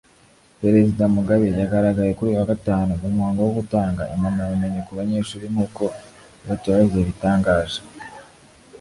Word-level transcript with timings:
Perezida 0.61 1.03
Mugabe 1.15 1.47
yagaragaye 1.61 2.11
kuri 2.15 2.27
uyu 2.29 2.39
wa 2.41 2.49
Gatanu 2.51 2.91
mu 3.01 3.07
muhango 3.15 3.39
wo 3.45 3.53
gutanga 3.59 4.03
impamyabumenyi 4.13 4.81
ku 4.87 4.91
banyeshuri 4.99 5.45
nk’uko 5.53 5.81
Reuters 6.47 6.91
yabitangaje 6.97 7.79